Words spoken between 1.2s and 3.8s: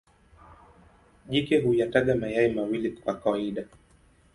Jike huyataga mayai mawili kwa kawaida.